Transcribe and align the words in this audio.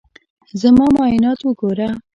زما 0.61 0.85
معاینات 0.95 1.39
وګوره. 1.43 1.87